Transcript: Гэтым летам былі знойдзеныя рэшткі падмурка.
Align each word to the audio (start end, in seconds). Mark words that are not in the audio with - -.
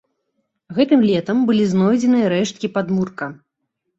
Гэтым 0.77 1.03
летам 1.09 1.37
былі 1.49 1.67
знойдзеныя 1.73 2.31
рэшткі 2.35 2.67
падмурка. 2.79 3.29